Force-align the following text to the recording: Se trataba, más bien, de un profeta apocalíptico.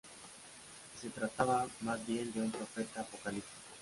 Se 0.99 1.11
trataba, 1.11 1.67
más 1.81 2.03
bien, 2.07 2.33
de 2.33 2.41
un 2.41 2.49
profeta 2.49 3.01
apocalíptico. 3.01 3.57